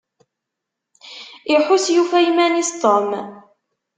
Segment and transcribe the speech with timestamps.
[1.53, 3.09] Iḥuss yufa iman-is Tom.